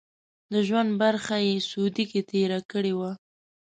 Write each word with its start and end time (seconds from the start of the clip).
د 0.51 0.53
ژوند 0.67 0.89
برخه 1.01 1.35
یې 1.47 1.55
سعودي 1.69 2.05
کې 2.11 2.21
تېره 2.31 2.59
کړې 2.71 2.93
وه. 2.99 3.11